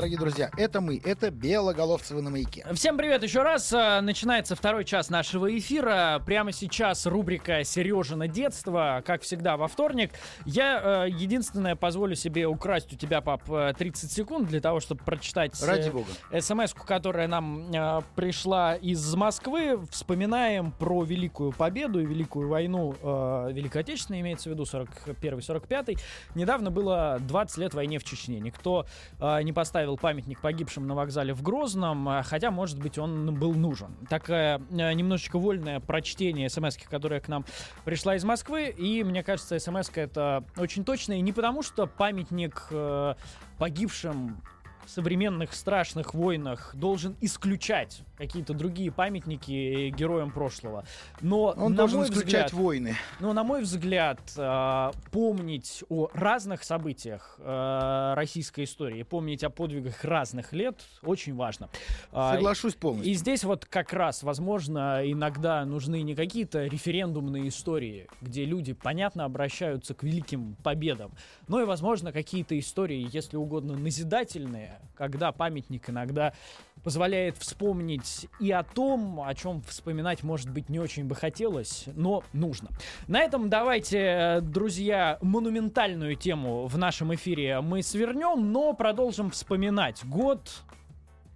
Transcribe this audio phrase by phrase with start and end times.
[0.00, 2.64] Дорогие друзья, это мы, это Белоголовцевы на маяке.
[2.72, 3.70] Всем привет еще раз.
[3.70, 6.22] А, Начинается второй час нашего эфира.
[6.24, 10.12] Прямо сейчас рубрика «Сережина детство», как всегда, во вторник.
[10.46, 15.04] Я э, единственное позволю себе украсть у тебя, пап, э, 30 секунд для того, чтобы
[15.04, 16.08] прочитать э, Ради бога.
[16.40, 19.80] смс которая нам э, пришла из Москвы.
[19.90, 25.98] Вспоминаем про Великую Победу и Великую войну э, Великой Отечественной, имеется в виду 41-45.
[26.34, 28.40] Недавно было 20 лет войне в Чечне.
[28.40, 28.86] Никто
[29.20, 33.54] э, не поставил памятник погибшим на вокзале в Грозном, э, хотя, может быть, он был
[33.54, 33.96] нужен.
[34.08, 37.44] Такое э, немножечко вольное прочтение смс которая к нам
[37.84, 42.66] пришла из Москвы, и мне кажется, смс это очень точно, и не потому, что памятник
[42.70, 43.14] э,
[43.58, 44.40] погибшим
[44.84, 50.84] в современных страшных войнах должен исключать какие-то другие памятники героям прошлого.
[51.22, 52.96] Но Он на должен мой исключать взгляд, войны.
[53.18, 60.04] но, на мой взгляд, э, помнить о разных событиях э, российской истории, помнить о подвигах
[60.04, 61.70] разных лет очень важно.
[62.12, 63.10] А, Соглашусь полностью.
[63.10, 69.24] и здесь вот как раз, возможно, иногда нужны не какие-то референдумные истории, где люди, понятно,
[69.24, 71.12] обращаются к великим победам,
[71.48, 76.34] но и, возможно, какие-то истории, если угодно, назидательные, когда памятник иногда
[76.82, 82.22] позволяет вспомнить и о том, о чем вспоминать, может быть, не очень бы хотелось, но
[82.32, 82.68] нужно.
[83.08, 90.04] На этом давайте, э, друзья, монументальную тему в нашем эфире мы свернем, но продолжим вспоминать.
[90.04, 90.62] Год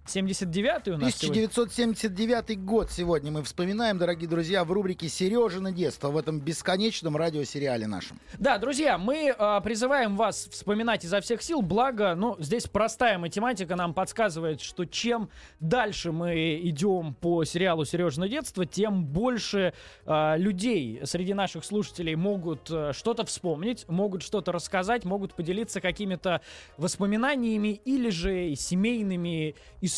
[0.05, 1.45] 79-й у нас сегодня.
[1.45, 7.87] 1979 год сегодня мы вспоминаем, дорогие друзья, в рубрике «Сережина детство» в этом бесконечном радиосериале
[7.87, 8.19] нашем.
[8.37, 13.75] Да, друзья, мы э, призываем вас вспоминать изо всех сил, благо, ну, здесь простая математика
[13.75, 15.29] нам подсказывает, что чем
[15.59, 19.73] дальше мы идем по сериалу «Сережина детство», тем больше
[20.05, 26.41] э, людей среди наших слушателей могут э, что-то вспомнить, могут что-то рассказать, могут поделиться какими-то
[26.77, 29.94] воспоминаниями или же семейными историями,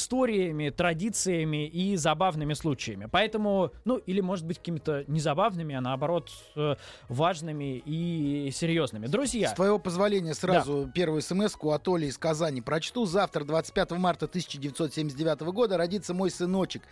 [0.70, 3.08] традициями и забавными случаями.
[3.12, 6.76] Поэтому, ну, или, может быть, какими-то не забавными, а наоборот, э,
[7.10, 9.08] важными и серьезными.
[9.08, 13.06] Друзья, С твоего позволения сразу первую смс от Оли из Казани прочту.
[13.06, 16.84] Завтра, 25 марта 1979 года, родится мой сыночек.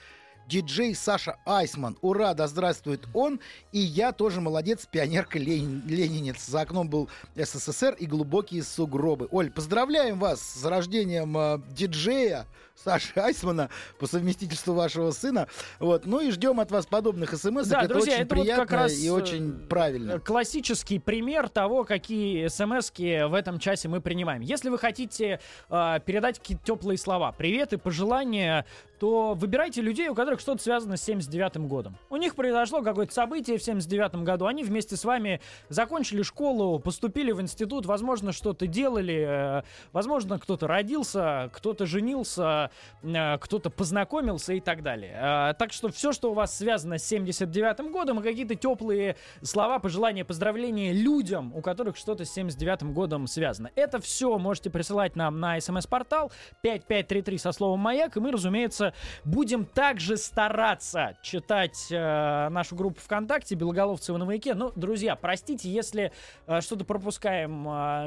[0.48, 1.98] Диджей Саша Айсман.
[2.02, 3.40] Ура, да здравствует он.
[3.72, 6.46] И я тоже молодец, пионерка Ленин- ленинец.
[6.46, 9.28] За окном был СССР и глубокие сугробы.
[9.32, 13.69] Оль, поздравляем вас с рождением э, диджея Саши Айсмана
[14.00, 15.47] по совместительству вашего сына.
[15.80, 16.06] Вот.
[16.06, 17.68] Ну и ждем от вас подобных смс.
[17.68, 20.19] Да, это друзья, очень это вот приятно как раз, и э, очень правильно.
[20.19, 24.41] классический пример того, какие смс в этом часе мы принимаем.
[24.41, 28.66] Если вы хотите э, передать какие-то теплые слова, привет и пожелания,
[29.00, 31.97] то выбирайте людей, у которых что-то связано с 79 годом.
[32.09, 37.31] У них произошло какое-то событие в 79 году, они вместе с вами закончили школу, поступили
[37.31, 42.65] в институт, возможно, что-то делали, э, возможно, кто-то родился, кто-то женился,
[43.03, 45.14] э, кто-то познакомился и так далее.
[45.16, 49.80] Э, так что все, что у вас связано с 79 годом, и какие-то теплые слова,
[49.80, 53.72] пожелания, поздравления людям, у которых что-то с 79 годом связано.
[53.75, 56.31] Это все можете присылать нам на смс-портал
[56.62, 58.94] 5533 со словом «Маяк», и мы, разумеется,
[59.24, 64.54] будем также стараться читать э, нашу группу ВКонтакте «Белоголовцевы на маяке».
[64.54, 66.12] Ну, друзья, простите, если
[66.59, 67.52] что-то пропускаем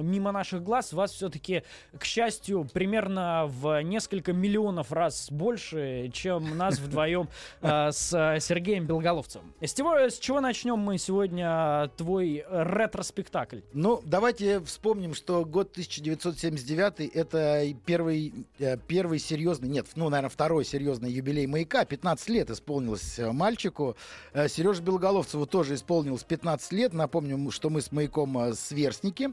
[0.04, 1.62] мимо наших глаз, вас все-таки,
[1.96, 4.47] к счастью, примерно в несколько миллионов
[4.92, 7.28] раз больше, чем нас вдвоем
[7.60, 9.52] э, с э, Сергеем Белоголовцевым.
[9.60, 9.72] С
[10.18, 13.60] чего, начнем мы сегодня э, твой ретроспектакль?
[13.72, 20.64] Ну, давайте вспомним, что год 1979 это первый, э, первый серьезный, нет, ну, наверное, второй
[20.64, 21.84] серьезный юбилей маяка.
[21.84, 23.96] 15 лет исполнилось э, мальчику.
[24.34, 26.92] Сереже Белоголовцеву тоже исполнилось 15 лет.
[26.92, 29.30] Напомню, что мы с маяком э, сверстники.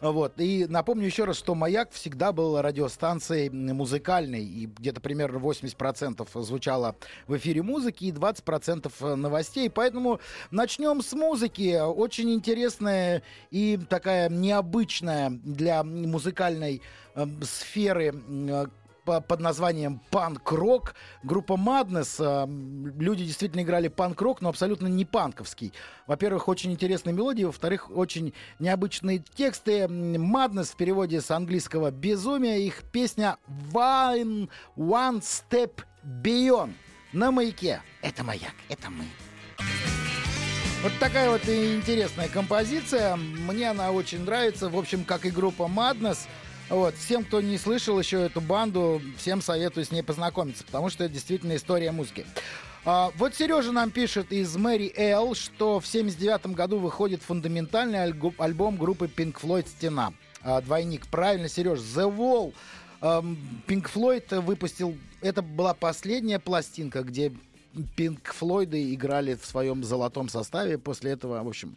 [0.00, 0.40] Вот.
[0.40, 6.96] И напомню еще раз, что «Маяк» всегда был радиостанцией музыкальной, и где-то примерно 80% звучало
[7.26, 9.68] в эфире музыки и 20% новостей.
[9.68, 10.20] Поэтому
[10.50, 11.78] начнем с музыки.
[11.80, 16.82] Очень интересная и такая необычная для музыкальной
[17.14, 18.66] э, сферы э,
[19.04, 20.94] под названием панк-рок.
[21.22, 22.16] Группа Madness.
[22.18, 25.72] э, Люди действительно играли панк-рок, но абсолютно не панковский.
[26.06, 29.84] Во-первых, очень интересные мелодии, во-вторых, очень необычные тексты.
[29.84, 32.66] Madness в переводе с английского «безумие».
[32.66, 33.36] Их песня
[33.72, 36.72] «One, one Step Beyond»
[37.12, 37.82] на маяке.
[38.02, 39.04] Это маяк, это мы.
[40.82, 43.16] Вот такая вот интересная композиция.
[43.16, 44.70] Мне она очень нравится.
[44.70, 46.20] В общем, как и группа Madness.
[46.70, 46.94] Вот.
[46.94, 51.12] Всем, кто не слышал еще эту банду, всем советую с ней познакомиться, потому что это
[51.12, 52.24] действительно история музыки.
[52.84, 58.76] А, вот Сережа нам пишет из Мэри Эл, что в 79 году выходит фундаментальный альбом
[58.76, 60.14] группы Pink Floyd «Стена».
[60.42, 61.06] А, двойник.
[61.08, 61.80] Правильно, Сереж.
[61.80, 62.54] The Wall.
[63.02, 64.96] Pink Floyd выпустил...
[65.20, 67.32] Это была последняя пластинка, где
[67.96, 70.78] Пинк Флойды играли в своем золотом составе.
[70.78, 71.76] После этого, в общем,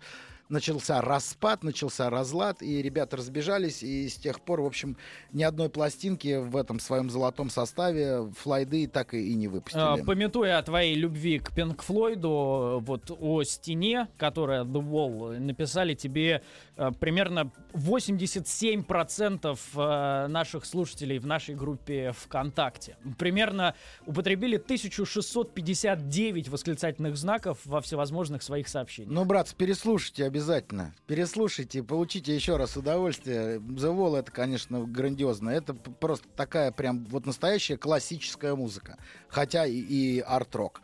[0.53, 4.95] начался распад, начался разлад, и ребята разбежались, и с тех пор, в общем,
[5.33, 10.03] ни одной пластинки в этом своем золотом составе Флойды так и, и не А, выпустили.
[10.05, 16.43] Пометуя о твоей любви к Пинк Флойду, вот о стене, которая The Wall, написали тебе
[16.77, 22.95] э, примерно 87% э, наших слушателей в нашей группе ВКонтакте.
[23.17, 23.73] Примерно
[24.05, 29.11] употребили 1659 восклицательных знаков во всевозможных своих сообщениях.
[29.13, 30.42] Ну, братцы, переслушайте обязательно.
[31.07, 33.57] Переслушайте, получите еще раз удовольствие.
[33.57, 35.49] The Wall это, конечно, грандиозно.
[35.49, 38.97] Это просто такая прям вот настоящая классическая музыка.
[39.27, 40.81] Хотя и, и арт-рок.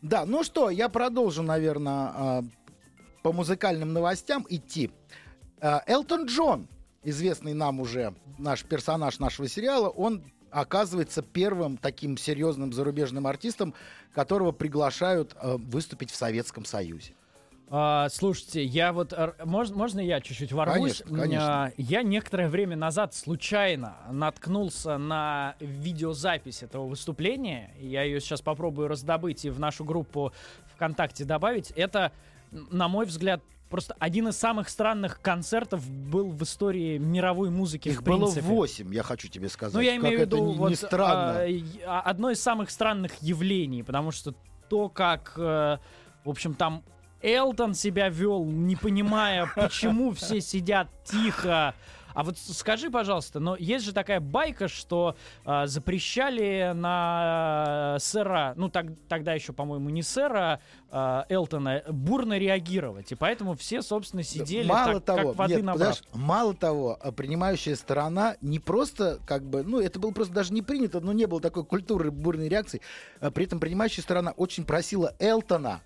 [0.00, 2.44] Да, ну что, я продолжу, наверное,
[3.22, 4.90] по музыкальным новостям идти.
[5.60, 6.68] А, Элтон Джон,
[7.04, 13.74] известный нам уже наш персонаж нашего сериала, он оказывается первым таким серьезным зарубежным артистом,
[14.12, 17.14] которого приглашают э, выступить в Советском Союзе.
[17.74, 19.14] А, слушайте, я вот...
[19.14, 20.98] р- мож- можно я чуть-чуть ворвусь?
[21.02, 21.64] Конечно, конечно.
[21.64, 27.74] А, Я некоторое время назад случайно наткнулся на видеозапись этого выступления.
[27.80, 30.34] Я ее сейчас попробую раздобыть и в нашу группу
[30.74, 31.70] ВКонтакте добавить.
[31.70, 32.12] Это,
[32.50, 33.40] на мой взгляд,
[33.70, 38.92] просто один из самых странных концертов был в истории мировой музыки Их в было восемь,
[38.92, 39.72] я хочу тебе сказать.
[39.74, 41.38] Ну, я имею в виду не, вот, не странно.
[41.38, 44.34] а, и- а, одно из самых странных явлений, потому что
[44.68, 45.78] то, как, э,
[46.24, 46.82] в общем, там
[47.22, 51.74] Элтон себя вел, не понимая, почему все сидят тихо.
[52.14, 58.54] А вот скажи, пожалуйста, но есть же такая байка, что а, запрещали на э, сэра,
[58.56, 60.60] ну так, тогда еще, по-моему, не сэра
[60.90, 63.12] а, Элтона, бурно реагировать.
[63.12, 66.02] И поэтому все, собственно, сидели мало так, того, как воды нет, набрав.
[66.12, 70.62] мало того, а принимающая сторона не просто как бы, ну это было просто даже не
[70.62, 72.80] принято, но не было такой культуры бурной реакции.
[73.34, 75.80] При этом принимающая сторона очень просила Элтона.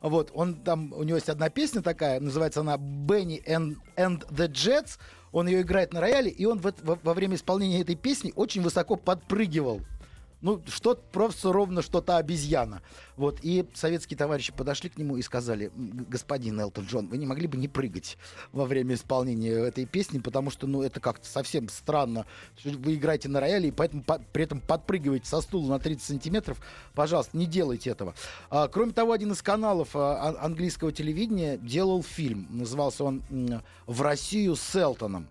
[0.00, 4.48] Вот, он там, у него есть одна песня такая, называется она «Benny and, and the
[4.48, 4.98] Jets».
[5.32, 8.62] Он ее играет на рояле, и он в во, во время исполнения этой песни очень
[8.62, 9.82] высоко подпрыгивал.
[10.40, 12.80] Ну, что просто ровно что-то обезьяна.
[13.16, 17.26] Вот, и советские товарищи подошли к нему и сказали, «М, господин Элтон Джон, вы не
[17.26, 18.16] могли бы не прыгать
[18.52, 22.24] во время исполнения этой песни, потому что, ну, это как-то совсем странно.
[22.64, 26.60] Вы играете на рояле, и поэтому по- при этом подпрыгиваете со стула на 30 сантиметров.
[26.94, 28.14] Пожалуйста, не делайте этого.
[28.48, 32.46] А, кроме того, один из каналов а, ан- английского телевидения делал фильм.
[32.50, 33.22] Назывался он
[33.86, 35.26] «В Россию с Элтоном».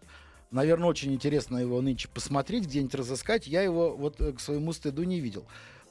[0.52, 3.48] Наверное, очень интересно его нынче посмотреть, где-нибудь разыскать.
[3.48, 5.46] Я его вот э, к своему стыду не видел.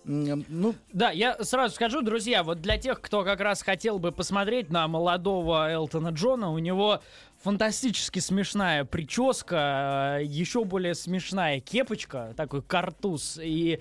[0.06, 4.70] Ну, Да, я сразу скажу, друзья, вот для тех, кто как раз хотел бы посмотреть
[4.70, 7.02] на молодого Элтона Джона, у него
[7.42, 13.80] фантастически смешная прическа, э, еще более смешная кепочка, такой картуз, и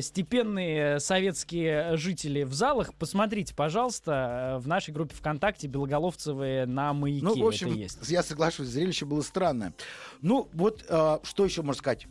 [0.00, 2.94] степенные советские жители в залах.
[2.94, 8.08] Посмотрите, пожалуйста, э, в нашей группе ВКонтакте Белоголовцевые на маяке Ну, в общем, это есть.
[8.08, 9.74] я соглашусь, зрелище было странное.
[10.22, 12.06] Ну, вот э, что еще можно сказать?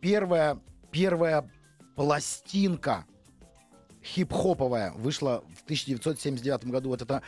[0.00, 0.58] Первая,
[0.90, 1.50] первая
[1.96, 3.06] пластинка
[4.04, 6.90] хип-хоповая вышла в 1979 году.
[6.90, 7.22] Вот это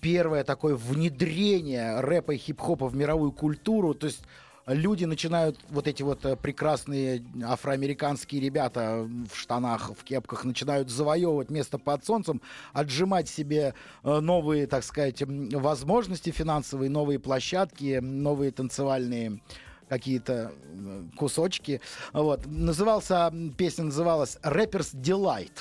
[0.00, 3.94] первое такое внедрение рэпа и хип-хопа в мировую культуру.
[3.94, 4.22] То есть
[4.66, 11.50] люди начинают, вот эти вот э, прекрасные афроамериканские ребята в штанах, в кепках, начинают завоевывать
[11.50, 19.40] место под солнцем, отжимать себе э, новые, так сказать, возможности финансовые, новые площадки, новые танцевальные
[19.88, 21.80] какие-то э, кусочки.
[22.12, 22.44] Вот.
[22.46, 25.52] Назывался, песня называлась «Рэперс Delight».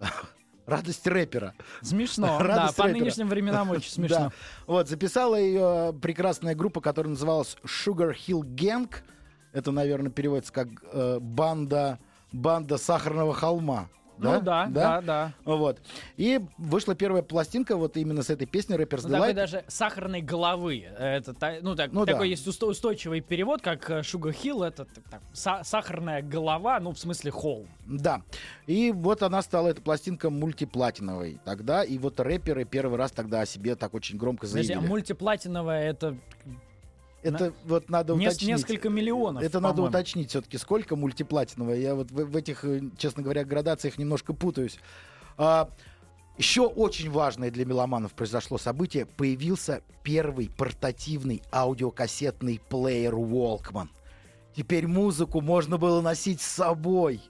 [0.66, 1.54] Радость рэпера.
[1.80, 2.98] Смешно, да, Радость по рэпера.
[2.98, 4.16] нынешним временам очень смешно.
[4.16, 4.32] Да.
[4.66, 8.92] Вот, записала ее прекрасная группа, которая называлась Sugar Hill Gang.
[9.52, 11.98] Это, наверное, переводится как э, банда,
[12.32, 13.88] банда сахарного холма.
[14.18, 15.32] Ну да, да, да.
[15.44, 15.80] Вот.
[16.16, 20.84] И вышла первая пластинка вот именно с этой песни Рэперс Ну, такой даже сахарной головы.
[20.98, 22.12] Это, ну, так, Ну да.
[22.12, 26.92] такой есть усто- устойчивый перевод, как э, Sugar Hill, это так, са- сахарная голова, ну,
[26.92, 27.66] в смысле холм.
[27.86, 28.22] Да.
[28.66, 31.84] И вот она стала, эта пластинка, мультиплатиновой тогда.
[31.84, 34.86] И вот рэперы первый раз тогда о себе так очень громко Подожди, заявили.
[34.86, 36.16] а мультиплатиновая это
[37.34, 38.48] Это вот надо нес- уточнить.
[38.48, 39.42] несколько миллионов.
[39.42, 41.74] Это надо уточнить все-таки, сколько мультиплатинового.
[41.74, 44.78] Я вот в, в этих, э, честно говоря, градациях немножко путаюсь.
[45.36, 45.68] А,
[46.38, 49.06] еще очень важное для меломанов произошло событие.
[49.06, 53.88] Появился первый портативный аудиокассетный плеер Walkman.
[54.54, 57.20] Теперь музыку можно было носить с собой.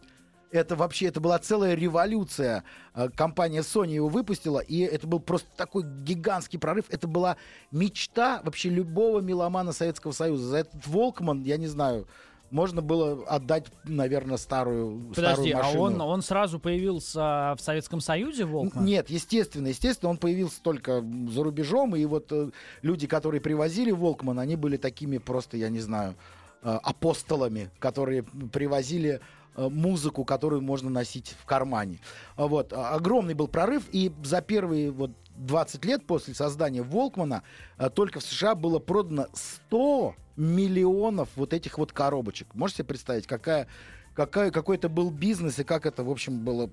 [0.56, 2.64] Это вообще, это была целая революция.
[2.94, 6.86] Э, Компания Sony его выпустила, и это был просто такой гигантский прорыв.
[6.88, 7.36] Это была
[7.70, 10.46] мечта вообще любого меломана Советского Союза.
[10.46, 12.06] За этот Волкман, я не знаю,
[12.50, 15.82] можно было отдать, наверное, старую, Подожди, старую а машину.
[15.82, 18.84] он, он сразу появился в Советском Союзе, Волкман?
[18.84, 22.50] Нет, естественно, естественно, он появился только за рубежом, и вот э,
[22.82, 26.14] люди, которые привозили Волкман, они были такими просто, я не знаю,
[26.62, 29.20] э, апостолами, которые привозили
[29.56, 32.00] музыку, которую можно носить в кармане.
[32.36, 32.72] А Вот.
[32.72, 37.42] а, Огромный был прорыв, и за первые вот 20 лет после создания Волкмана
[37.78, 42.54] э, только в США было продано 100 миллионов вот этих вот коробочек.
[42.54, 43.68] Можете себе представить, какая,
[44.14, 46.70] какая, какой это был бизнес и как это, в общем, было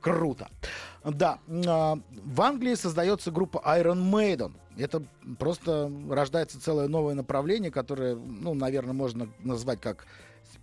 [0.00, 0.48] круто.
[1.04, 4.54] Да, а, в Англии создается группа Iron Maiden.
[4.76, 5.02] Это
[5.38, 10.06] просто рождается целое новое направление, которое, ну, наверное, можно назвать как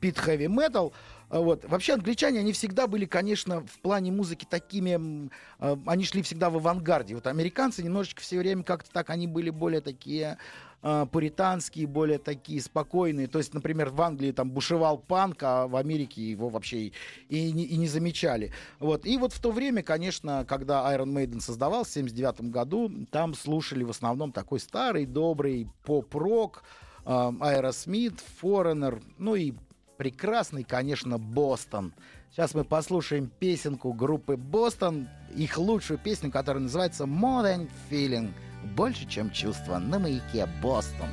[0.03, 0.91] speed heavy metal.
[1.29, 1.65] А Вот.
[1.65, 5.29] Вообще англичане, они всегда были, конечно, в плане музыки такими,
[5.59, 7.15] э, они шли всегда в авангарде.
[7.15, 10.37] Вот американцы немножечко все время как-то так, они были более такие
[10.83, 13.27] э, пуританские, более такие спокойные.
[13.27, 16.93] То есть, например, в Англии там бушевал панк, а в Америке его вообще и,
[17.29, 18.51] и не, и не замечали.
[18.79, 19.07] Вот.
[19.07, 23.83] И вот в то время, конечно, когда Iron Maiden создавался в 79 году, там слушали
[23.83, 26.63] в основном такой старый, добрый поп-рок,
[27.05, 29.53] э, Aerosmith, Foreigner, ну и
[29.97, 31.93] прекрасный, конечно, Бостон.
[32.31, 38.31] Сейчас мы послушаем песенку группы Бостон, их лучшую песню, которая называется More Than Feeling.
[38.75, 41.09] Больше, чем чувство на маяке Бостон.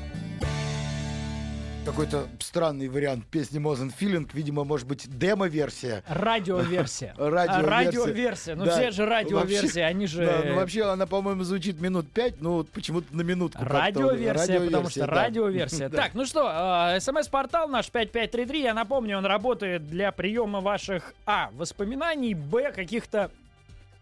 [1.85, 6.05] Какой-то странный вариант песни Than Feeling, видимо, может быть, демо-версия.
[6.07, 7.15] Радиоверсия.
[7.19, 7.59] Радиоверсия.
[7.59, 8.55] А, радиоверсия.
[8.55, 8.73] Ну Да.
[8.73, 10.27] все же радиоверсии, они же...
[10.27, 13.65] Да, ну вообще она, по-моему, звучит минут пять, ну вот почему-то на минутку.
[13.65, 15.07] Радиоверсия, потому что да.
[15.07, 15.89] радиоверсия.
[16.01, 16.51] Так, ну что,
[16.95, 23.31] э, смс-портал наш 5533, я напомню, он работает для приема ваших, а, воспоминаний, б, каких-то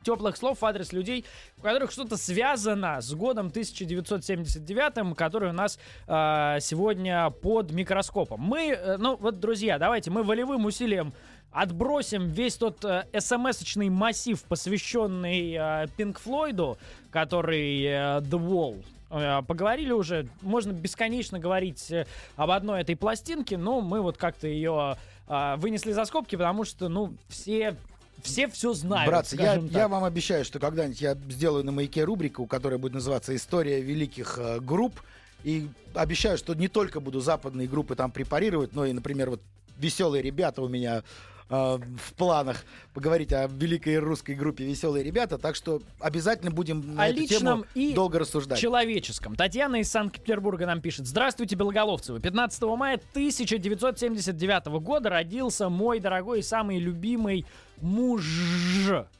[0.02, 1.24] теплых слов в адрес людей,
[1.58, 8.40] у которых что-то связано с годом 1979, который у нас э, сегодня под микроскопом.
[8.40, 11.12] Мы, э, ну вот, друзья, давайте мы волевым усилием
[11.50, 16.78] отбросим весь тот э, смс-очный массив, посвященный э, Флойду,
[17.10, 18.84] который э, The Wall.
[19.10, 24.46] Э, Поговорили уже, можно бесконечно говорить э, об одной этой пластинке, но мы вот как-то
[24.46, 27.76] ее э, вынесли за скобки, потому что, ну, все
[28.22, 29.08] все все знают.
[29.08, 33.34] Братцы, я, я вам обещаю, что когда-нибудь я сделаю на маяке рубрику, которая будет называться
[33.34, 35.00] «История великих э, групп».
[35.44, 39.40] И обещаю, что не только буду западные группы там препарировать, но и, например, вот
[39.78, 41.04] веселые ребята у меня
[41.48, 45.38] э, в планах поговорить о великой русской группе «Веселые ребята».
[45.38, 48.58] Так что обязательно будем на О эту личном тему и долго рассуждать.
[48.58, 49.36] человеческом.
[49.36, 51.06] Татьяна из Санкт-Петербурга нам пишет.
[51.06, 52.18] Здравствуйте, Белоголовцевы.
[52.20, 57.46] 15 мая 1979 года родился мой дорогой и самый любимый
[57.80, 58.24] муж.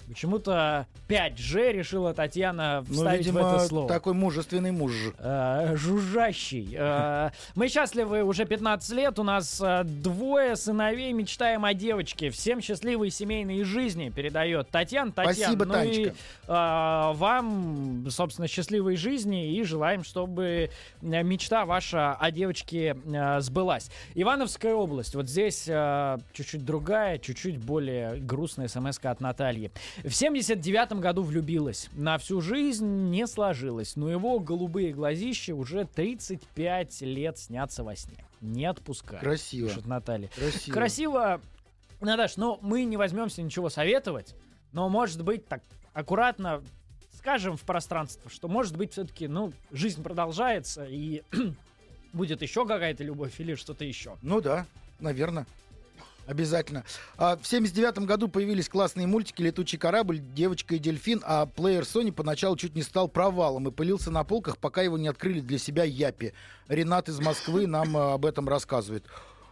[0.09, 3.89] Почему-то 5G решила Татьяна Ну, вставить видимо, в это слово.
[3.89, 4.93] такой мужественный муж.
[5.19, 6.75] Э, жужжащий.
[6.79, 9.19] Э, Мы счастливы уже 15 лет.
[9.19, 11.13] У нас э, двое сыновей.
[11.13, 12.31] Мечтаем о девочке.
[12.31, 15.13] Всем счастливой семейной жизни передает Татьяна.
[15.13, 16.15] Татьяна, Спасибо, ну и, Танечка.
[16.47, 20.71] э, вам, собственно, счастливой жизни и желаем, чтобы
[21.03, 23.91] э, мечта ваша о девочке э, сбылась.
[24.15, 25.15] Ивановская область.
[25.15, 29.71] Вот здесь э, чуть-чуть другая, чуть-чуть более грустная смс от Натальи.
[30.05, 31.89] В 79 году влюбилась.
[31.93, 38.25] На всю жизнь не сложилось, но его голубые глазища уже 35 лет снятся во сне.
[38.41, 39.21] Не отпускают.
[39.21, 39.69] Красиво.
[39.69, 40.29] Пишет Наталья.
[40.35, 40.75] Красиво.
[40.75, 41.41] Красиво,
[42.01, 44.35] Наташ, но мы не возьмемся ничего советовать,
[44.73, 45.63] но, может быть, так
[45.93, 46.63] аккуратно
[47.19, 51.23] скажем в пространство, что, может быть, все-таки, ну, жизнь продолжается, и
[52.13, 54.17] будет еще какая-то любовь или что-то еще.
[54.23, 54.67] Ну да,
[55.01, 55.47] наверное.
[56.29, 56.85] Обязательно.
[57.17, 62.13] А, в 79 году появились классные мультики «Летучий корабль», «Девочка и дельфин», а плеер Sony
[62.13, 65.85] поначалу чуть не стал провалом и пылился на полках, пока его не открыли для себя
[65.85, 66.35] Япи.
[66.69, 69.07] Ренат из Москвы нам а, об этом рассказывает.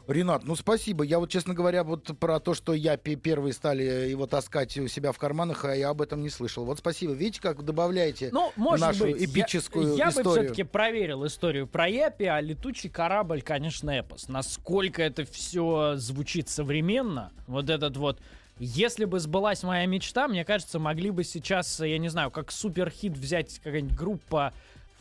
[0.06, 1.02] Ренат, ну спасибо.
[1.04, 4.86] Я вот, честно говоря, вот про то, что я пе- первые стали его таскать у
[4.86, 6.64] себя в карманах, а я об этом не слышал.
[6.64, 7.12] Вот спасибо.
[7.12, 10.32] Видите, как добавляете Ну, может нашу быть, я- эпическую я, бы историю.
[10.44, 14.28] все-таки проверил историю про Япи, а летучий корабль, конечно, эпос.
[14.28, 18.20] Насколько это все звучит современно, вот этот вот.
[18.58, 23.12] Если бы сбылась моя мечта, мне кажется, могли бы сейчас, я не знаю, как суперхит
[23.18, 24.54] взять какая-нибудь группа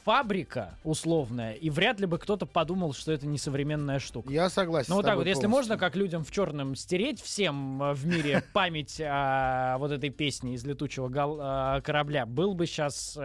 [0.06, 4.32] фабрика условная, и вряд ли бы кто-то подумал, что это не современная штука.
[4.32, 4.92] Я согласен.
[4.92, 8.44] Ну вот так вот, если можно, как людям в черном стереть всем э, в мире
[8.54, 13.18] память о вот этой песне из летучего э, корабля, был бы сейчас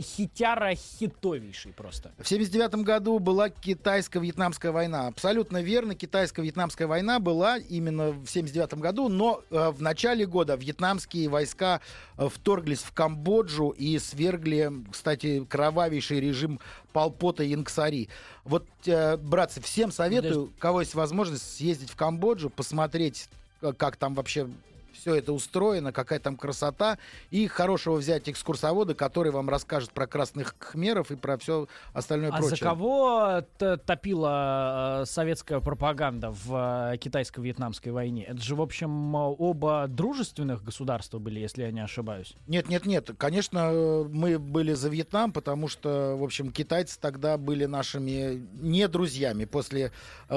[0.00, 2.12] хитяра хитовейший просто.
[2.18, 5.06] В 79 году была китайско-вьетнамская война.
[5.06, 11.28] Абсолютно верно, китайско-вьетнамская война была именно в 79 году, но э, в начале года вьетнамские
[11.28, 11.80] войска
[12.16, 16.60] э, вторглись в Камбоджу и свергли, кстати, кровавейший режим
[16.92, 18.08] Полпота и Ингсари.
[18.44, 23.28] Вот, э, братцы, всем советую, у кого есть возможность, съездить в Камбоджу, посмотреть,
[23.62, 24.48] э, как там вообще
[24.94, 26.98] все это устроено, какая там красота,
[27.30, 32.38] и хорошего взять экскурсовода, который вам расскажет про красных кхмеров и про все остальное А
[32.38, 32.56] прочее.
[32.56, 33.42] за кого
[33.86, 38.24] топила э, советская пропаганда в э, китайско-вьетнамской войне?
[38.24, 42.34] Это же, в общем, оба дружественных государства были, если я не ошибаюсь.
[42.46, 43.10] Нет, нет, нет.
[43.18, 48.88] Конечно, э, мы были за Вьетнам, потому что, в общем, китайцы тогда были нашими не
[48.88, 49.92] друзьями после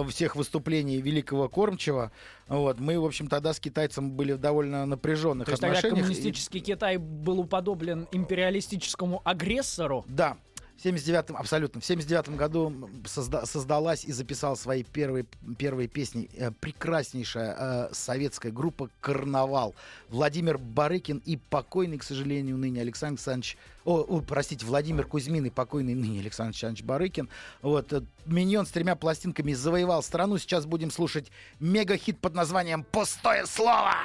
[0.09, 2.11] всех выступлений великого кормчего.
[2.47, 5.97] Вот, мы, в общем, тогда с китайцем были в довольно напряженных То есть тогда отношениях.
[5.97, 10.05] И- коммунистический Китай был уподоблен империалистическому агрессору.
[10.07, 10.37] Да.
[10.77, 11.81] В 79 абсолютно.
[11.81, 15.25] В 79 году созда- создалась и записала свои первые,
[15.57, 19.73] первые песни э, прекраснейшая э, советская группа «Карнавал».
[20.09, 23.57] Владимир Барыкин и покойный, к сожалению, ныне Александр Александрович...
[23.85, 27.27] О, о, простите, Владимир Кузьмин и покойный ныне Александр Александрович Барыкин.
[27.63, 30.37] Вот, э, «Миньон» с тремя пластинками завоевал страну.
[30.37, 33.95] Сейчас будем слушать мега-хит под названием «Пустое слово».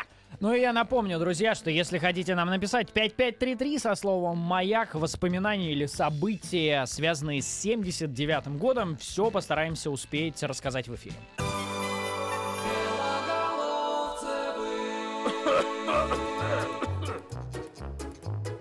[0.40, 5.72] Ну и я напомню, друзья, что если хотите нам написать 5533 со словом «Маяк», воспоминания
[5.72, 11.16] или события, связанные с 79 годом, все постараемся успеть рассказать в эфире.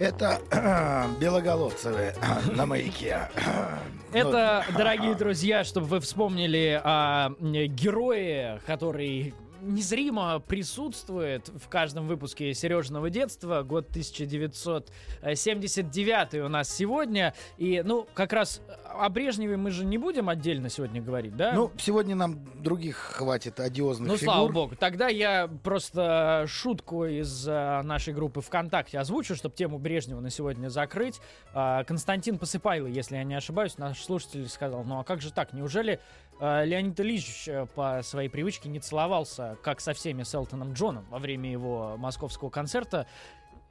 [0.01, 0.39] Это
[1.21, 2.15] белоголовцевые
[2.55, 3.29] на маяке.
[4.13, 12.53] Это, дорогие друзья, чтобы вы вспомнили о м, герое, который незримо присутствует в каждом выпуске
[12.53, 13.63] Сережного детства.
[13.63, 17.33] Год 1979 у нас сегодня.
[17.57, 18.61] И, ну, как раз
[18.93, 21.53] о Брежневе мы же не будем отдельно сегодня говорить, да?
[21.53, 24.33] Ну, сегодня нам других хватит одиозных Ну, фигур.
[24.33, 24.75] слава богу.
[24.75, 30.69] Тогда я просто шутку из э, нашей группы ВКонтакте озвучу, чтобы тему Брежнева на сегодня
[30.69, 31.19] закрыть.
[31.53, 35.53] А, Константин Посыпайло, если я не ошибаюсь, наш слушатель сказал, ну а как же так,
[35.53, 35.99] неужели
[36.39, 41.05] э, Леонид Ильич э, по своей привычке не целовался, как со всеми с Элтоном Джоном
[41.09, 43.07] во время его московского концерта?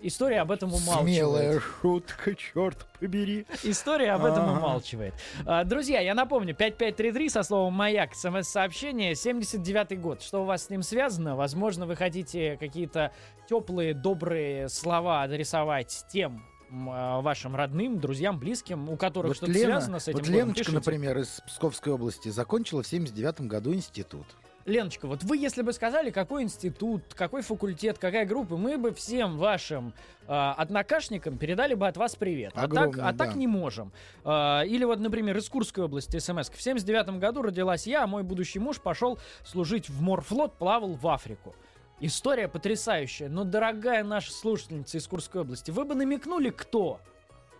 [0.02, 1.04] История об этом умалчивает.
[1.04, 3.46] Смелая шутка, черт побери.
[3.62, 5.14] История об этом умалчивает.
[5.44, 10.22] А, Друзья, я напомню, 5533 со словом «Маяк», смс-сообщение, 79-й год.
[10.22, 11.36] Что у вас с ним связано?
[11.36, 13.12] Возможно, вы хотите какие-то
[13.48, 19.66] теплые, добрые слова адресовать тем а, вашим родным, друзьям, близким, у которых Вот, что-то Лена,
[19.72, 20.34] связано с этим вот годом.
[20.38, 20.76] Леночка, Пишите.
[20.76, 24.26] например, из Псковской области, закончила в 79 году институт.
[24.70, 29.36] Леночка, вот вы, если бы сказали, какой институт, какой факультет, какая группа, мы бы всем
[29.36, 29.92] вашим
[30.26, 32.52] э, однокашникам передали бы от вас привет.
[32.54, 33.34] а так, Огромный, а так да.
[33.34, 33.92] не можем.
[34.24, 36.48] Э, или вот, например, из Курской области смс.
[36.48, 41.06] В 79 году родилась я, а мой будущий муж пошел служить в морфлот, плавал в
[41.08, 41.54] Африку.
[42.00, 47.00] История потрясающая, но, дорогая наша слушательница из Курской области, вы бы намекнули, кто?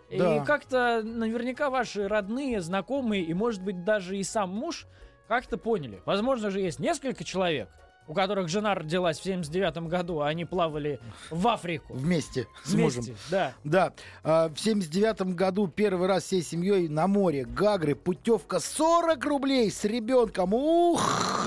[0.09, 0.37] Да.
[0.37, 4.87] И как-то наверняка ваши родные, знакомые и, может быть, даже и сам муж
[5.27, 6.01] как-то поняли.
[6.05, 7.69] Возможно же есть несколько человек,
[8.07, 11.93] у которых жена родилась в 79 году, а они плавали в Африку.
[11.93, 13.15] Вместе с Вместе, мужем.
[13.29, 13.53] да.
[13.63, 17.45] Да, а, в 79 году первый раз всей семьей на море.
[17.45, 20.53] Гагры, путевка 40 рублей с ребенком.
[20.53, 21.45] Ух!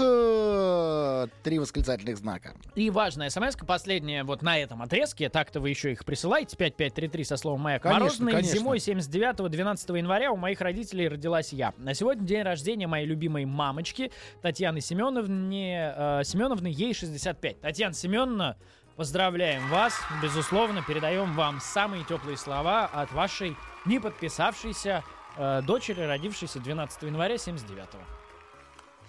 [0.75, 2.55] Э, Три восклицательных знака.
[2.75, 7.37] И важная смс последняя вот на этом отрезке, так-то вы еще их присылаете, 5533 со
[7.37, 7.83] словом «Маяк».
[7.83, 8.59] Конечно, Морозной конечно.
[8.59, 11.73] зимой 79-12 января у моих родителей родилась я.
[11.79, 14.11] На сегодня день рождения моей любимой мамочки
[14.43, 17.61] Татьяны Семеновны, э, Семеновны, ей 65.
[17.61, 18.57] Татьяна Семеновна,
[18.97, 23.57] поздравляем вас, безусловно, передаем вам самые теплые слова от вашей
[23.87, 25.03] не подписавшейся
[25.37, 28.24] э, дочери, родившейся 12 января 79-го.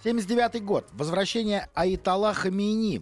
[0.06, 0.86] 79 год.
[0.94, 3.02] Возвращение Айтала Хамини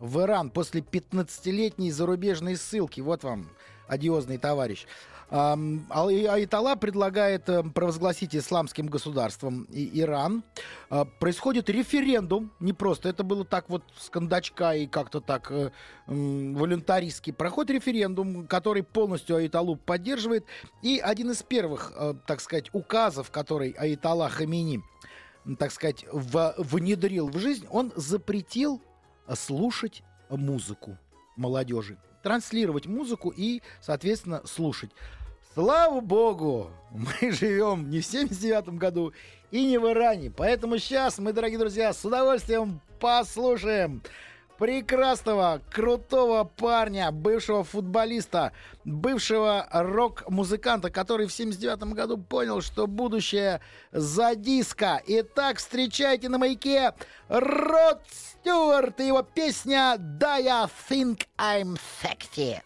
[0.00, 3.00] в Иран после 15-летней зарубежной ссылки.
[3.00, 3.48] Вот вам
[3.86, 4.86] одиозный товарищ.
[5.30, 10.42] Айтала предлагает э, провозгласить исламским государством Иран.
[10.90, 15.70] А, Происходит референдум, не просто, это было так вот с кондачка и как-то так э,
[16.06, 17.30] волюнтаристски.
[17.30, 20.44] Проходит референдум, который полностью Айталу поддерживает.
[20.82, 24.82] И один из первых, э, так сказать, указов, который Айтала Хамини,
[25.58, 28.80] так сказать, в- внедрил в жизнь, он запретил
[29.34, 30.96] слушать музыку
[31.36, 31.98] молодежи.
[32.22, 34.90] Транслировать музыку и, соответственно, слушать.
[35.54, 39.12] Слава богу, мы живем не в 79 году
[39.50, 40.30] и не в Иране.
[40.30, 44.02] Поэтому сейчас мы, дорогие друзья, с удовольствием послушаем
[44.62, 48.52] прекрасного, крутого парня, бывшего футболиста,
[48.84, 55.02] бывшего рок-музыканта, который в 79 году понял, что будущее за диско.
[55.04, 56.94] Итак, встречайте на маяке
[57.28, 62.60] Род Стюарт и его песня «Да я think I'm sexy».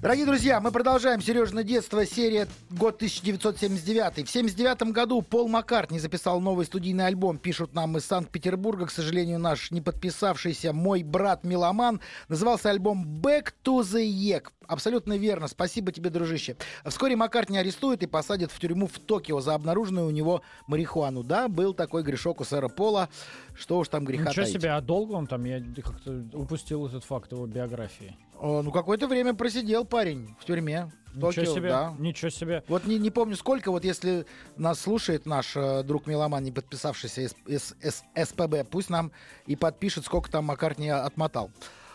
[0.00, 4.28] Дорогие друзья, мы продолжаем «Сережное детство», серия год 1979.
[4.28, 7.36] В 79 году Пол Маккартни записал новый студийный альбом.
[7.36, 12.00] Пишут нам из Санкт-Петербурга, к сожалению, наш не подписавшийся «Мой брат Меломан».
[12.28, 14.44] Назывался альбом «Back to the Egg».
[14.68, 15.48] Абсолютно верно.
[15.48, 16.56] Спасибо тебе, дружище.
[16.84, 21.24] Вскоре Маккартни арестуют и посадят в тюрьму в Токио за обнаруженную у него марихуану.
[21.24, 23.08] Да, был такой грешок у сэра Пола.
[23.54, 24.54] Что уж там греха Ничего таить.
[24.54, 25.42] себе, а долго он там?
[25.44, 28.14] Я как-то упустил этот факт его биографии.
[28.40, 30.90] О, ну, какое-то время просидел парень в тюрьме.
[31.12, 31.94] В Ничего Токио, себе, да.
[31.98, 32.62] ничего себе.
[32.68, 37.22] Вот не, не помню сколько, вот если нас слушает наш э, друг Меломан, не подписавшийся
[37.22, 39.10] из, из- из СПБ, пусть нам
[39.46, 41.50] и подпишет, сколько там Маккартни отмотал.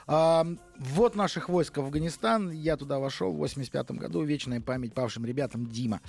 [0.07, 0.45] А,
[0.77, 2.49] вот наших войск в Афганистан.
[2.51, 4.23] Я туда вошел в 85 году.
[4.23, 6.01] Вечная память павшим ребятам Дима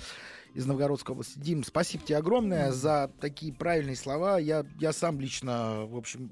[0.53, 1.37] из Новгородской области.
[1.39, 4.37] Дим, спасибо тебе огромное за такие правильные слова.
[4.37, 6.31] Я, я сам лично, в общем,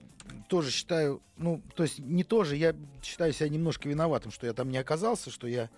[0.50, 4.69] тоже считаю, ну, то есть не тоже, я считаю себя немножко виноватым, что я там
[4.69, 5.69] не оказался, что я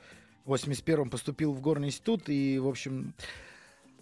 [0.45, 3.13] в 81-м поступил в горный институт и, в общем,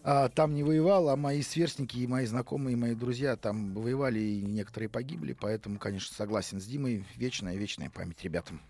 [0.03, 4.19] а, там не воевал, а мои сверстники и мои знакомые, и мои друзья там воевали,
[4.19, 7.05] и некоторые погибли, поэтому, конечно, согласен с Димой.
[7.15, 8.61] Вечная, вечная память ребятам.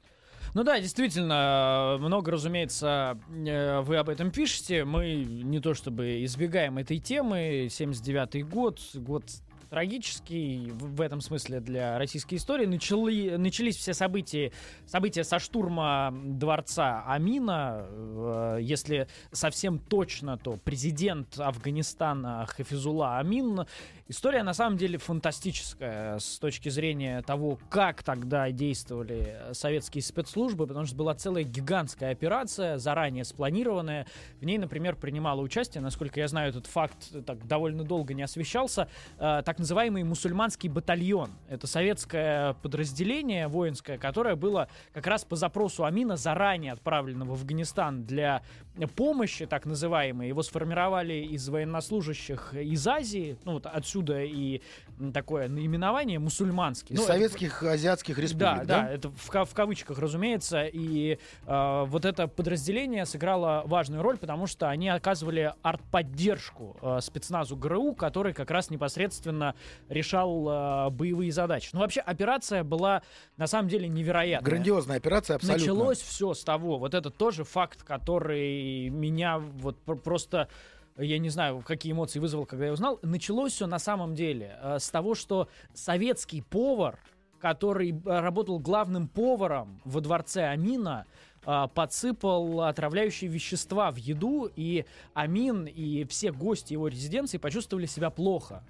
[0.54, 4.86] Ну да, действительно, много, разумеется, э, вы об этом пишете.
[4.86, 7.68] Мы не то чтобы избегаем этой темы.
[7.70, 9.24] 79-й год, год
[9.74, 12.68] трагический в этом смысле для российской истории.
[12.68, 14.52] Начали, начались все события,
[14.86, 17.84] события со штурма дворца Амина.
[17.90, 23.62] Э, Если совсем точно, то президент Афганистана Хафизула Амин.
[24.10, 30.86] История на самом деле фантастическая с точки зрения того, как тогда действовали советские спецслужбы, потому
[30.86, 34.06] что была целая гигантская операция, заранее спланированная.
[34.42, 38.90] В ней, например, принимало участие, насколько я знаю, этот факт так довольно долго не освещался,
[39.20, 41.32] э, так называемый мусульманский батальон.
[41.48, 48.04] Это советское подразделение воинское, которое было как раз по запросу Амина заранее отправлено в Афганистан
[48.04, 48.44] для
[48.96, 50.28] помощи, так называемой.
[50.28, 54.62] Его сформировали из военнослужащих из Азии, ну вот отсюда и
[55.14, 56.96] такое наименование мусульманский.
[56.96, 58.82] Из Ну, это- советских азиатских республик, да, да?
[58.84, 60.66] да, это в, в кавычках, разумеется.
[60.66, 67.56] И э, вот это подразделение сыграло важную роль, потому что они оказывали артподдержку э, спецназу
[67.56, 69.56] ГРУ, который как раз непосредственно
[69.90, 71.70] решал э, боевые задачи.
[71.74, 73.02] Ну, вообще, операция была
[73.38, 74.50] на самом деле невероятная.
[74.50, 75.62] Грандиозная операция, абсолютно.
[75.62, 76.78] Началось все с того.
[76.78, 80.48] Вот это тоже факт, который меня вот пр- просто
[80.98, 83.00] я не знаю, какие эмоции вызвал, когда я узнал.
[83.02, 87.00] Началось все на самом деле э, с того, что советский повар,
[87.40, 91.06] который э, работал главным поваром во дворце Амина,
[91.46, 98.10] э, подсыпал отравляющие вещества в еду, и Амин и все гости его резиденции почувствовали себя
[98.12, 98.64] плохо.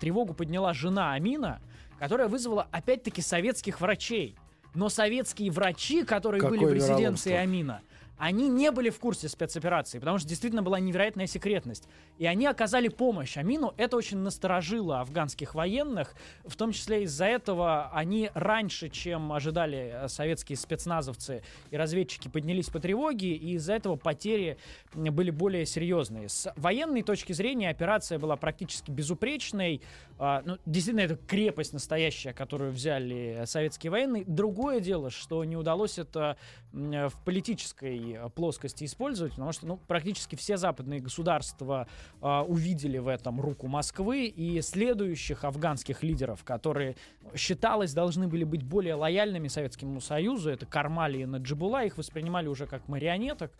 [0.00, 1.60] Тревогу подняла жена Амина,
[2.00, 4.34] которая вызвала опять-таки советских врачей.
[4.74, 7.40] Но советские врачи, которые были Какое в резиденции вероломство.
[7.40, 7.80] Амина,
[8.20, 11.88] они не были в курсе спецоперации, потому что действительно была невероятная секретность.
[12.18, 13.72] И они оказали помощь Амину.
[13.78, 16.14] Это очень насторожило афганских военных.
[16.44, 22.68] В том числе из-за этого они раньше, чем ожидали э, советские спецназовцы и разведчики, поднялись
[22.68, 24.58] по тревоге, и из-за этого потери
[24.92, 26.28] были более серьезные.
[26.28, 29.80] С военной точки зрения операция была практически безупречной.
[30.18, 34.24] А, ну, действительно, это крепость настоящая, которую взяли советские военные.
[34.26, 36.36] Другое дело, что не удалось это
[36.69, 41.88] э, в политической э, плоскости использовать, потому что ну, практически все западные государства
[42.20, 46.96] а, увидели в этом руку Москвы, и следующих афганских лидеров, которые
[47.34, 52.66] считалось должны были быть более лояльными Советскому Союзу, это Кармали и Наджибула, их воспринимали уже
[52.66, 53.52] как марионеток.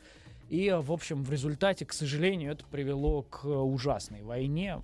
[0.48, 4.82] И, э, в общем, в результате, к сожалению, это привело к э, ужасной войне.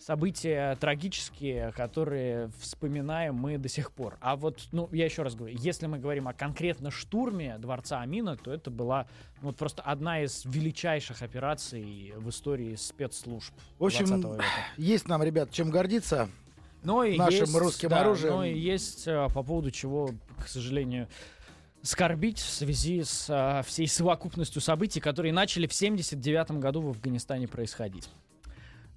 [0.00, 4.16] События трагические, которые вспоминаем мы до сих пор.
[4.20, 8.36] А вот, ну, я еще раз говорю, если мы говорим о конкретно штурме дворца Амина,
[8.36, 9.06] то это была
[9.42, 13.52] ну, вот просто одна из величайших операций в истории спецслужб.
[13.78, 14.44] В общем, 20 века.
[14.78, 16.28] есть нам, ребят, чем гордиться.
[16.82, 18.34] Но и нашим есть, русским да, оружием.
[18.34, 21.08] Но и есть а, по поводу чего, к сожалению,
[21.82, 27.48] скорбить в связи с а, всей совокупностью событий, которые начали в 79 году в Афганистане
[27.48, 28.08] происходить.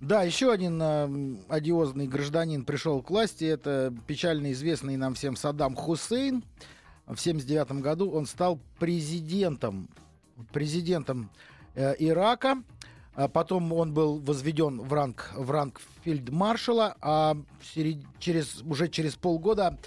[0.03, 3.45] Да, еще один э, одиозный гражданин пришел к власти.
[3.45, 6.43] Это печально известный нам всем Саддам Хусейн.
[7.07, 9.87] В 79 году он стал президентом,
[10.51, 11.29] президентом
[11.75, 12.61] э, Ирака.
[13.15, 17.37] А потом он был возведен в ранг, в ранг фельдмаршала, а
[18.19, 19.77] через, уже через полгода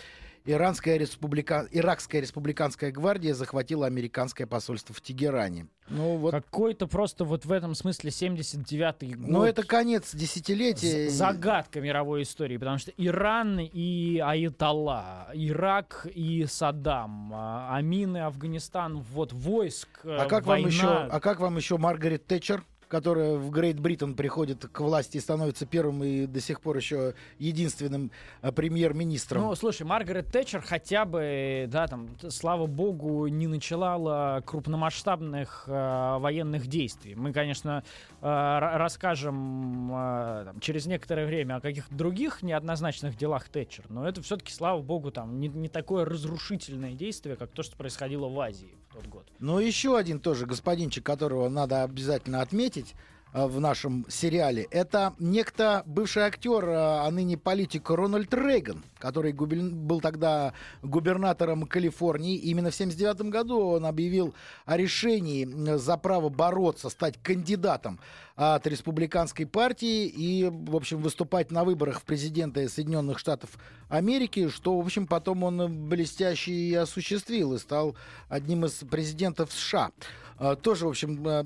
[0.47, 1.67] Иранская республика...
[1.73, 5.67] Иракская республиканская гвардия захватила американское посольство в Тегеране.
[5.89, 9.29] Ну вот, Какой-то просто вот в этом смысле 79-й год.
[9.29, 11.09] ну это конец десятилетия.
[11.09, 18.21] з- загадка мировой истории, потому что Иран и Аятолла, Ирак и Саддам, а, Амин и
[18.21, 20.63] Афганистан, вот войск, А как война.
[20.65, 25.17] вам еще, а как вам еще Маргарет Тэтчер, которая в Грейт Бриттон приходит к власти
[25.17, 28.11] и становится первым и до сих пор еще единственным
[28.43, 29.43] а, премьер-министром?
[29.43, 36.67] Ну, слушай, Маргарет Тэтчер хотя бы, да, там, слава богу, не начала крупномасштабных э, военных
[36.67, 37.15] действий.
[37.15, 37.83] Мы, конечно,
[38.21, 44.09] э, ра- расскажем э, там, через некоторое время о каких-то других неоднозначных делах Тэтчер, но
[44.09, 48.39] это все-таки, слава богу, там, не, не такое разрушительное действие, как то, что происходило в
[48.39, 49.27] Азии в тот год.
[49.39, 52.86] Ну, еще один тоже господинчик, которого надо обязательно отметить
[53.33, 59.33] а, в нашем сериале, это некто бывший актер, а а ныне политик Рональд Рейган, который
[59.33, 62.37] губерн- был тогда губернатором Калифорнии.
[62.37, 68.01] Именно в 79 году он объявил о решении м, за право бороться, стать кандидатом
[68.37, 73.51] от республиканской партии и, в общем, выступать на выборах в президенты Соединенных Штатов
[73.89, 77.97] Америки, что, в общем, потом он блестяще и осуществил и стал
[78.29, 79.91] одним из президентов США.
[80.39, 81.45] А, Тоже, в общем, э,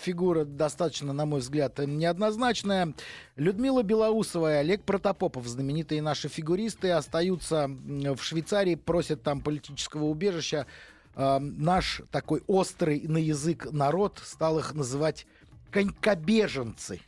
[0.00, 2.94] фигура достаточно, на мой взгляд, неоднозначная.
[3.36, 10.66] Людмила Белоусова и Олег Протопопов, знаменитые наши фигуристы, остаются в Швейцарии, просят там политического убежища.
[11.14, 15.26] А, Наш такой острый на язык народ стал их называть
[15.70, 17.00] конькобеженцы.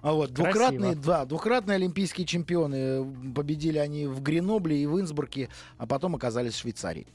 [0.00, 0.52] А вот, Красиво.
[0.52, 3.04] двукратные, да, двукратные олимпийские чемпионы.
[3.34, 5.48] Победили они в Гренобле и в Инсбруке,
[5.78, 7.06] а потом оказались в Швейцарии.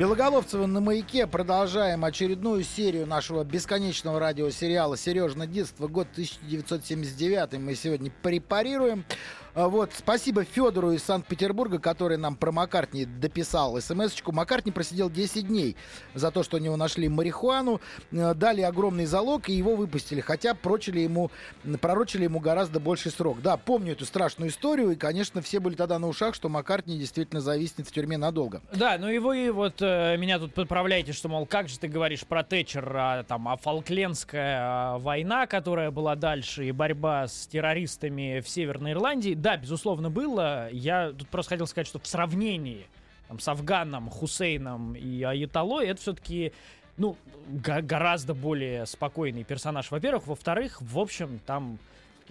[0.00, 1.26] Белоголовцева на маяке.
[1.26, 7.60] Продолжаем очередную серию нашего бесконечного радиосериала «Сережно детство», год 1979.
[7.60, 9.04] Мы сегодня препарируем.
[9.52, 14.30] А Вот, спасибо Федору из Санкт-Петербурга, который нам про Маккартни дописал смс-очку.
[14.30, 15.76] Маккартни просидел 10 дней
[16.14, 17.80] за то, что у него нашли марихуану,
[18.12, 21.32] э, дали огромный залог и его выпустили, хотя прочили ему,
[21.80, 23.42] пророчили ему гораздо больший срок.
[23.42, 27.40] Да, помню эту страшную историю, и, конечно, все были тогда на ушах, что Маккартни действительно
[27.40, 28.62] зависнет в тюрьме надолго.
[28.72, 32.24] Да, ну и вы вот э, меня тут подправляете, что, мол, как же ты говоришь
[32.24, 38.40] про Тэтчер, а, там, а Фолклендская а, война, которая была дальше, и борьба с террористами
[38.40, 39.39] в Северной Ирландии.
[39.40, 40.68] Да, безусловно, было.
[40.70, 42.86] Я тут просто хотел сказать, что в сравнении
[43.26, 46.52] там, с Афганом, Хусейном и Аятолой, это все-таки
[46.98, 47.16] ну,
[47.48, 50.26] гораздо более спокойный персонаж, во-первых.
[50.26, 51.78] Во-вторых, в общем, там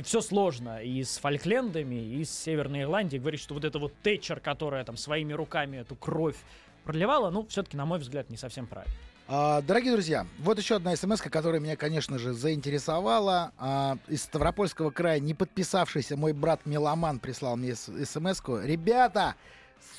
[0.03, 3.19] все сложно и с Фольклендами, и с Северной Ирландией.
[3.19, 6.37] Говорит, что вот это вот Тэтчер, которая там своими руками эту кровь
[6.83, 8.93] проливала, ну, все-таки, на мой взгляд, не совсем правильно.
[9.31, 13.51] А, Дорогие друзья, вот еще одна смс, которая меня, конечно же, заинтересовала.
[13.59, 18.41] А, Из Ставропольского края не подписавшийся мой брат Меломан прислал мне смс.
[18.63, 19.35] Ребята,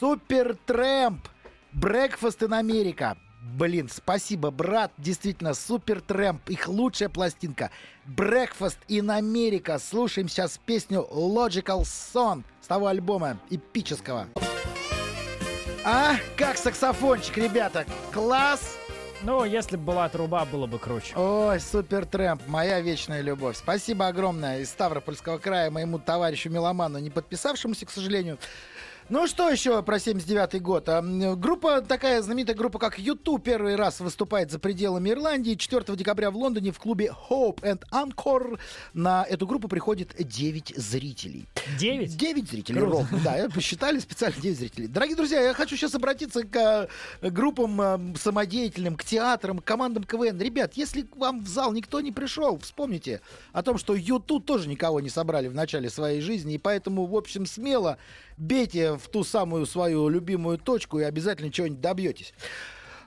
[0.00, 1.28] супер трэмп,
[1.72, 3.16] Breakfast in America.
[3.56, 4.90] Блин, спасибо, брат.
[4.98, 6.50] Действительно, супер трэмп.
[6.50, 7.70] Их лучшая пластинка.
[8.08, 9.78] Breakfast in America.
[9.78, 14.26] Слушаем сейчас песню Logical Song с того альбома эпического.
[15.84, 17.86] А, как саксофончик, ребята.
[18.12, 18.76] Класс!
[19.22, 21.14] Ну, если бы была труба, было бы круче.
[21.14, 23.56] Ой, супер трэмп, моя вечная любовь.
[23.56, 28.38] Спасибо огромное из Ставропольского края моему товарищу Меломану, не подписавшемуся, к сожалению.
[29.10, 30.88] Ну что еще про 79 год?
[30.88, 35.54] А, Группа, такая знаменитая группа, как YouTube, первый раз выступает за пределами Ирландии.
[35.54, 38.60] 4 декабря в Лондоне в клубе Hope and Anchor
[38.94, 41.48] на эту группу приходит 9 зрителей.
[41.76, 42.16] Девять?
[42.16, 42.98] 9 зрителей Круто.
[42.98, 44.86] ровно, да, посчитали специально 9 зрителей.
[44.86, 46.88] Дорогие друзья, я хочу сейчас обратиться к
[47.20, 50.40] э, группам самодеятельным, к театрам, к командам КВН.
[50.40, 54.68] Ребят, если к вам в зал никто не пришел, вспомните о том, что YouTube тоже
[54.68, 57.98] никого не собрали в начале своей жизни, и поэтому, в общем, смело
[58.36, 62.32] бейте в ту самую свою любимую точку и обязательно чего-нибудь добьетесь.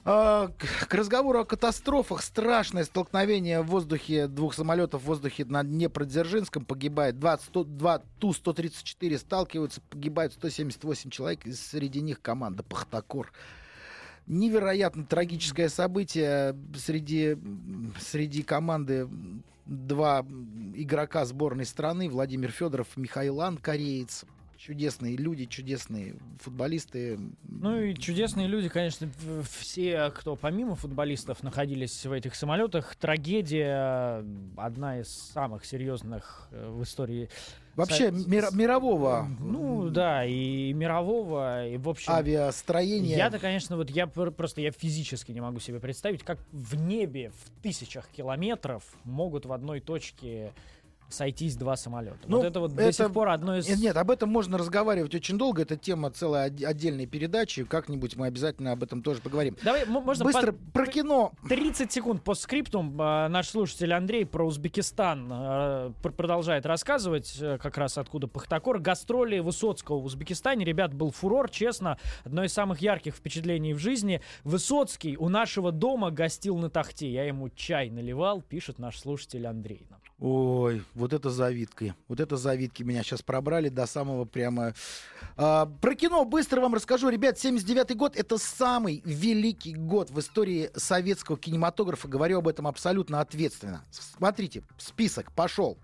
[0.06, 0.50] А,
[0.88, 2.22] к, разговору о катастрофах.
[2.22, 6.66] Страшное столкновение в воздухе двух самолетов в воздухе над Днепродзержинском.
[6.66, 11.46] Погибает 20, 100, 2 Ту-134 сталкиваются, погибают 178 человек.
[11.46, 13.32] И среди них команда Пахтакор.
[14.28, 17.38] Невероятно трагическое событие среди,
[18.00, 19.08] среди команды
[19.66, 20.26] два
[20.76, 24.26] игрока сборной страны Владимир Федоров, Михаил Ан, кореец
[24.66, 27.20] чудесные люди, чудесные футболисты.
[27.44, 29.10] Ну и чудесные люди, конечно,
[29.60, 32.96] все, кто помимо футболистов находились в этих самолетах.
[32.96, 34.24] Трагедия
[34.56, 37.30] одна из самых серьезных э, в истории.
[37.76, 39.28] Вообще мир, мирового.
[39.40, 42.14] Ну да, и мирового, и в общем...
[42.14, 43.18] Авиастроения.
[43.18, 47.62] Я-то, конечно, вот я просто я физически не могу себе представить, как в небе в
[47.62, 50.54] тысячах километров могут в одной точке
[51.14, 52.18] сойтись два самолета.
[52.28, 53.70] Ну, вот это вот это, до сих пор одно из...
[53.80, 55.62] Нет, об этом можно разговаривать очень долго.
[55.62, 57.64] Это тема целой отдельной передачи.
[57.64, 59.56] Как-нибудь мы обязательно об этом тоже поговорим.
[59.64, 60.72] Давай, можно Быстро по...
[60.72, 61.32] про кино.
[61.48, 62.98] 30 секунд по скриптум.
[63.00, 68.80] А, наш слушатель Андрей про Узбекистан а, продолжает рассказывать, э, как раз откуда Пахтакор.
[68.80, 70.66] Гастроли Высоцкого в Узбекистане.
[70.66, 71.98] Ребят, был фурор, честно.
[72.24, 74.22] Одно из самых ярких впечатлений в жизни.
[74.44, 77.12] Высоцкий у нашего дома гостил на тахте.
[77.12, 79.88] Я ему чай наливал, пишет наш слушатель Андрей.
[80.20, 81.96] Ой, вот это завидки.
[82.08, 84.74] Вот это завидки меня сейчас пробрали до самого прямо...
[85.36, 87.10] А, про кино быстро вам расскажу.
[87.10, 92.08] Ребят, 79-й год— это самый великий год в истории советского кинематографа.
[92.08, 93.84] Говорю об этом абсолютно ответственно.
[93.92, 95.78] Смотрите, список пошел.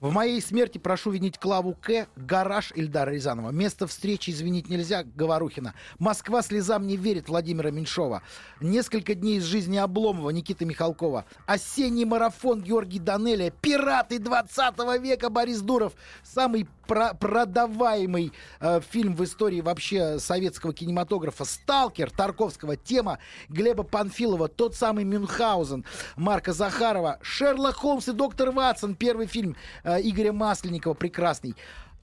[0.00, 2.06] В моей смерти прошу винить Клаву К.
[2.16, 3.50] Гараж Ильдара Рязанова.
[3.50, 5.74] Место встречи извинить нельзя, Говорухина.
[5.98, 8.22] Москва слезам не верит Владимира Меньшова.
[8.60, 11.24] Несколько дней из жизни Обломова Никиты Михалкова.
[11.46, 13.50] Осенний марафон Георгий Данелия.
[13.50, 15.94] Пираты 20 века Борис Дуров.
[16.22, 24.48] Самый про продаваемый э, фильм в истории вообще советского кинематографа «Сталкер» Тарковского, тема Глеба Панфилова,
[24.48, 25.84] тот самый Мюнхгаузен,
[26.16, 29.56] Марка Захарова, «Шерлок Холмс и доктор Ватсон», первый фильм
[29.86, 31.54] Игоря Масленникова, прекрасный.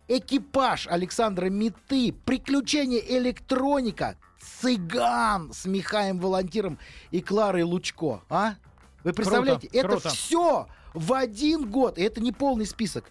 [0.08, 4.18] «Экипаж» Александра Миты, «Приключения электроника»,
[4.62, 6.78] «Цыган» с Михаем Волонтиром
[7.12, 8.22] и Кларой Лучко.
[8.30, 8.56] А?
[9.04, 9.68] Вы представляете?
[9.70, 10.10] Круто, это круто.
[10.10, 11.98] все в один год.
[11.98, 13.06] И это не полный список.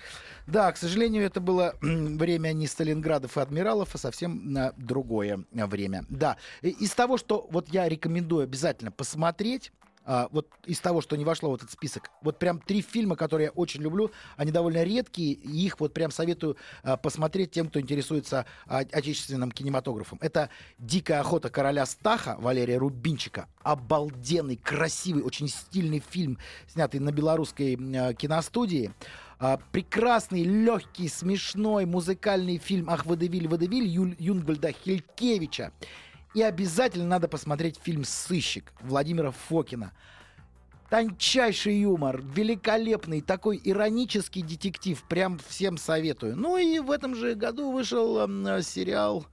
[0.47, 6.05] Да, к сожалению, это было время не Сталинградов и адмиралов, а совсем на другое время.
[6.09, 9.73] Да, из того, что вот я рекомендую обязательно посмотреть,
[10.05, 13.47] а, вот из того, что не вошло в этот список, вот прям три фильма, которые
[13.47, 17.81] я очень люблю, они довольно редкие, и их вот прям советую а, посмотреть тем, кто
[17.81, 20.19] интересуется отечественным кинематографом.
[20.21, 23.49] Это «Дикая охота короля Стаха» Валерия Рубинчика.
[23.63, 28.93] Обалденный, красивый, очень стильный фильм, снятый на белорусской а, киностудии.
[29.73, 35.73] Прекрасный, легкий, смешной музыкальный фильм «Ах, Водевиль, Водевиль» Ю, Юнгольда Хилькевича.
[36.35, 39.93] И обязательно надо посмотреть фильм «Сыщик» Владимира Фокина.
[40.89, 45.03] Тончайший юмор, великолепный, такой иронический детектив.
[45.09, 46.37] Прям всем советую.
[46.37, 49.27] Ну и в этом же году вышел э, сериал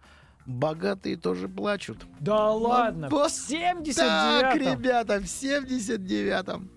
[0.46, 2.06] «Богатые тоже плачут».
[2.20, 3.96] Да ладно, в 79-м?
[3.96, 6.70] Так, ребята, в 79-м.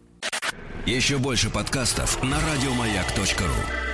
[0.85, 3.92] Еще больше подкастов на радиомаяк.ру